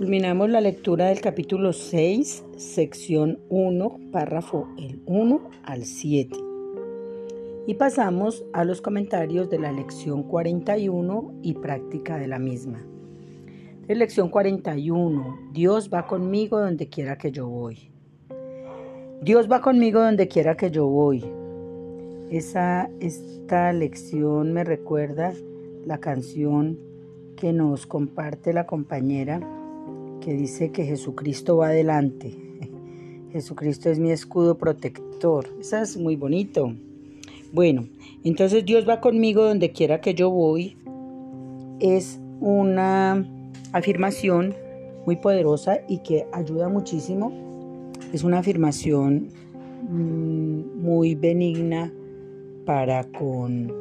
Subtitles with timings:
[0.00, 6.38] Culminamos la lectura del capítulo 6, sección 1, párrafo el 1 al 7.
[7.66, 12.82] Y pasamos a los comentarios de la lección 41 y práctica de la misma.
[13.86, 17.90] De lección 41, Dios va conmigo donde quiera que yo voy.
[19.20, 21.30] Dios va conmigo donde quiera que yo voy.
[22.30, 25.34] Esa, esta lección me recuerda
[25.84, 26.78] la canción
[27.36, 29.58] que nos comparte la compañera
[30.20, 32.36] que dice que Jesucristo va adelante.
[33.32, 35.46] Jesucristo es mi escudo protector.
[35.60, 36.74] Eso es muy bonito.
[37.52, 37.86] Bueno,
[38.24, 40.76] entonces Dios va conmigo donde quiera que yo voy.
[41.80, 43.24] Es una
[43.72, 44.54] afirmación
[45.06, 47.32] muy poderosa y que ayuda muchísimo.
[48.12, 49.28] Es una afirmación
[49.88, 51.92] mm, muy benigna
[52.66, 53.72] para con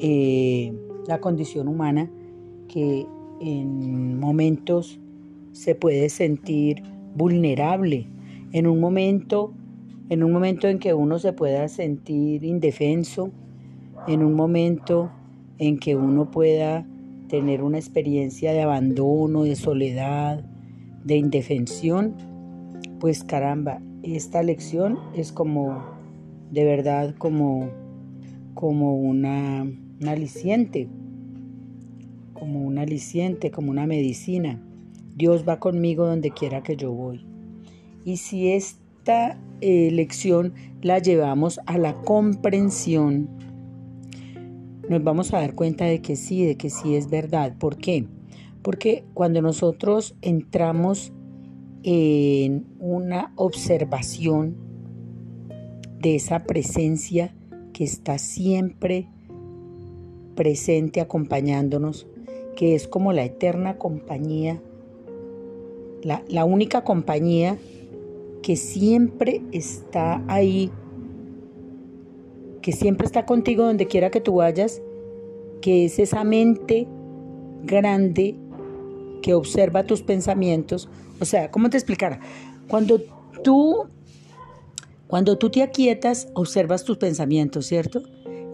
[0.00, 0.72] eh,
[1.06, 2.10] la condición humana
[2.68, 3.06] que
[3.40, 4.98] en momentos
[5.58, 6.82] se puede sentir
[7.16, 8.06] vulnerable
[8.52, 9.52] en un momento
[10.08, 13.30] en un momento en que uno se pueda sentir indefenso,
[14.06, 15.10] en un momento
[15.58, 16.86] en que uno pueda
[17.28, 20.42] tener una experiencia de abandono, de soledad,
[21.04, 22.14] de indefensión,
[23.00, 25.84] pues caramba, esta lección es como
[26.50, 27.68] de verdad como
[28.54, 30.88] como una, un aliciente,
[32.32, 34.60] como un aliciente, como una medicina.
[35.18, 37.26] Dios va conmigo donde quiera que yo voy.
[38.04, 43.28] Y si esta eh, lección la llevamos a la comprensión,
[44.88, 47.56] nos vamos a dar cuenta de que sí, de que sí es verdad.
[47.58, 48.06] ¿Por qué?
[48.62, 51.12] Porque cuando nosotros entramos
[51.82, 54.56] en una observación
[56.00, 57.34] de esa presencia
[57.72, 59.08] que está siempre
[60.36, 62.06] presente acompañándonos,
[62.54, 64.62] que es como la eterna compañía
[66.02, 67.58] la, única compañía
[68.42, 70.70] que siempre está ahí,
[72.62, 74.82] que siempre está contigo donde quiera que tú vayas,
[75.60, 76.86] que es esa mente
[77.64, 78.36] grande
[79.22, 80.88] que observa tus pensamientos.
[81.20, 82.20] O sea, ¿cómo te explicar?
[82.68, 83.00] Cuando
[83.42, 83.88] tú,
[85.08, 88.02] cuando tú te aquietas, observas tus pensamientos, ¿cierto?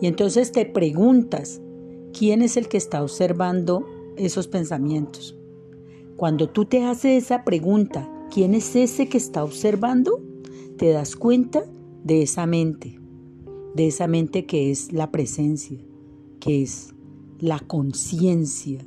[0.00, 1.60] Y entonces te preguntas,
[2.18, 3.86] ¿quién es el que está observando
[4.16, 5.36] esos pensamientos?
[6.16, 10.20] Cuando tú te haces esa pregunta, ¿quién es ese que está observando?
[10.76, 11.64] Te das cuenta
[12.04, 13.00] de esa mente,
[13.74, 15.78] de esa mente que es la presencia,
[16.38, 16.94] que es
[17.40, 18.84] la conciencia,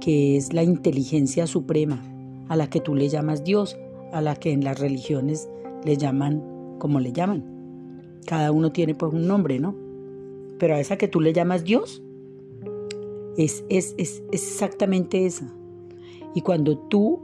[0.00, 2.00] que es la inteligencia suprema,
[2.48, 3.76] a la que tú le llamas Dios,
[4.12, 5.48] a la que en las religiones
[5.84, 7.44] le llaman como le llaman.
[8.24, 9.74] Cada uno tiene pues un nombre, ¿no?
[10.58, 12.04] Pero a esa que tú le llamas Dios,
[13.36, 15.52] es, es, es exactamente esa.
[16.34, 17.20] Y cuando tú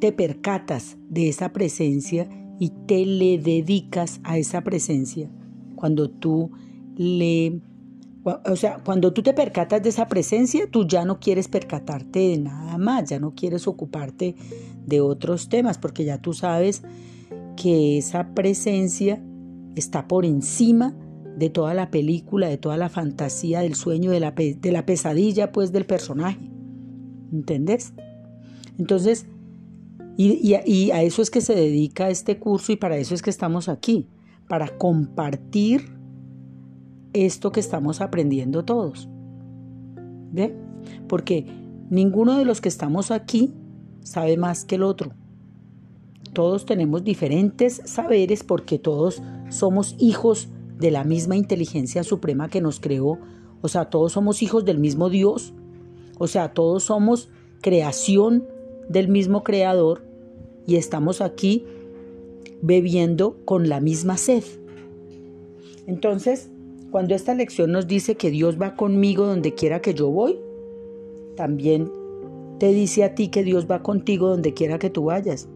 [0.00, 2.28] te percatas de esa presencia
[2.58, 5.30] y te le dedicas a esa presencia,
[5.74, 6.50] cuando tú
[6.96, 7.60] le...
[8.46, 12.38] O sea, cuando tú te percatas de esa presencia, tú ya no quieres percatarte de
[12.38, 14.34] nada más, ya no quieres ocuparte
[14.86, 16.82] de otros temas, porque ya tú sabes
[17.54, 19.22] que esa presencia
[19.76, 20.96] está por encima
[21.36, 25.52] de toda la película, de toda la fantasía, del sueño, de la, de la pesadilla,
[25.52, 26.50] pues, del personaje.
[27.32, 27.92] ¿Entendés?
[28.78, 29.26] Entonces,
[30.16, 30.54] y,
[30.92, 34.06] a eso es que se dedica este curso y para eso es que estamos aquí,
[34.48, 35.92] para compartir
[37.12, 39.08] esto que estamos aprendiendo todos.
[40.32, 40.54] ¿Ve?
[41.08, 41.46] Porque
[41.90, 43.52] ninguno de los que estamos aquí
[44.02, 45.12] sabe más que el otro.
[46.32, 50.48] Todos tenemos diferentes saberes porque todos somos hijos
[50.78, 53.18] de la misma inteligencia suprema que nos creó.
[53.62, 55.54] O sea, todos somos hijos del mismo Dios.
[56.18, 57.30] O sea, todos somos
[57.60, 58.44] creación
[58.88, 60.02] del mismo creador
[60.66, 61.64] y estamos aquí
[62.62, 64.44] bebiendo con la misma sed.
[65.86, 66.50] Entonces,
[66.90, 70.38] cuando esta lección nos dice que Dios va conmigo donde quiera que yo voy,
[71.36, 71.90] también
[72.58, 75.48] te dice a ti que Dios va contigo donde quiera que tú vayas,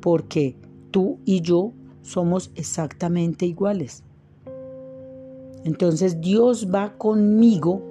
[0.00, 0.54] porque
[0.90, 1.72] tú y yo
[2.02, 4.04] somos exactamente iguales.
[5.64, 7.82] Entonces Dios va conmigo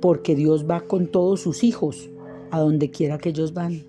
[0.00, 2.08] porque Dios va con todos sus hijos,
[2.54, 3.82] a donde quiera que ellos van.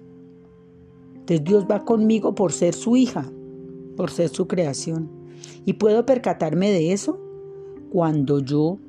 [1.13, 3.31] Entonces Dios va conmigo por ser su hija,
[3.95, 5.09] por ser su creación.
[5.65, 7.19] Y puedo percatarme de eso
[7.91, 8.79] cuando yo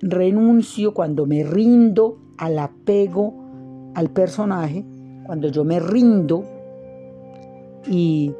[0.00, 3.34] renuncio, cuando me rindo al apego
[3.94, 4.84] al personaje,
[5.26, 6.44] cuando yo me rindo
[7.86, 8.32] y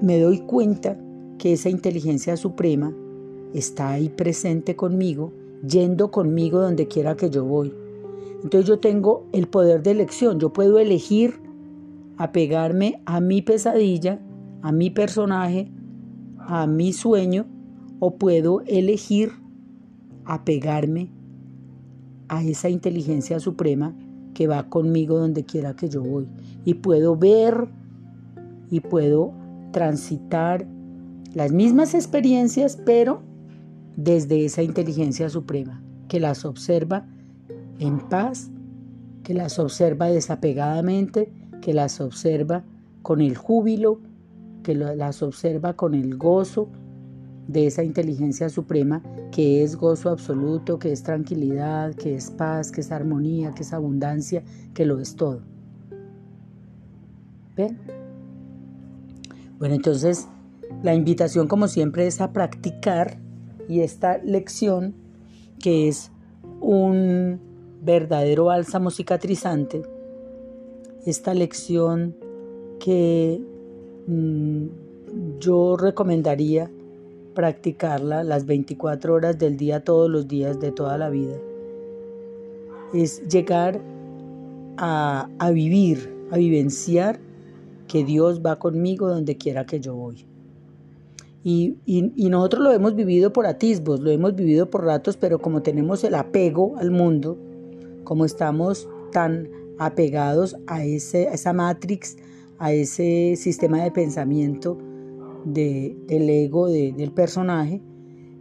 [0.00, 0.98] me doy cuenta
[1.38, 2.92] que esa inteligencia suprema
[3.54, 5.32] está ahí presente conmigo
[5.66, 7.72] yendo conmigo donde quiera que yo voy.
[8.42, 11.34] Entonces yo tengo el poder de elección, yo puedo elegir
[12.16, 14.20] apegarme a mi pesadilla,
[14.62, 15.70] a mi personaje,
[16.38, 17.46] a mi sueño,
[18.00, 19.32] o puedo elegir
[20.24, 21.10] apegarme
[22.28, 23.94] a esa inteligencia suprema
[24.34, 26.26] que va conmigo donde quiera que yo voy.
[26.64, 27.68] Y puedo ver
[28.70, 29.32] y puedo
[29.72, 30.66] transitar
[31.34, 33.22] las mismas experiencias, pero
[33.96, 37.06] desde esa inteligencia suprema, que las observa
[37.82, 38.50] en paz,
[39.22, 42.64] que las observa desapegadamente, que las observa
[43.02, 44.00] con el júbilo,
[44.62, 46.68] que las observa con el gozo
[47.48, 49.02] de esa inteligencia suprema
[49.32, 53.72] que es gozo absoluto, que es tranquilidad, que es paz, que es armonía, que es
[53.72, 54.44] abundancia,
[54.74, 55.40] que lo es todo.
[57.56, 57.78] ¿Ven?
[59.58, 60.28] Bueno, entonces
[60.82, 63.18] la invitación como siempre es a practicar
[63.68, 64.94] y esta lección
[65.58, 66.10] que es
[66.60, 67.51] un
[67.82, 69.82] verdadero bálsamo cicatrizante,
[71.04, 72.14] esta lección
[72.78, 73.40] que
[74.06, 74.66] mm,
[75.40, 76.70] yo recomendaría
[77.34, 81.36] practicarla las 24 horas del día, todos los días de toda la vida.
[82.94, 83.80] Es llegar
[84.76, 87.18] a, vivir, a vivenciar
[87.88, 90.26] que Dios va conmigo donde quiera que yo voy.
[91.44, 95.62] Y, y, nosotros lo hemos vivido por atisbos, lo hemos vivido por ratos, pero como
[95.62, 97.36] tenemos el apego al mundo,
[98.04, 102.16] como estamos tan apegados a, ese, a esa matrix,
[102.58, 104.78] a ese sistema de pensamiento,
[105.44, 107.82] del ego del personaje,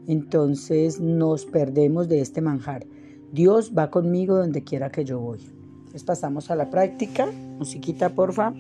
[0.08, 2.86] entonces nos perdemos de este manjar.
[3.32, 5.40] Dios va conmigo donde quiera que yo voy.
[5.80, 7.32] Entonces pasamos a la práctica.
[7.58, 8.54] Musiquita, porfa.